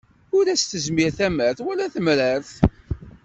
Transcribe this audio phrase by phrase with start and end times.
[0.37, 2.49] Ur as-tezmir tamart, wala temrart.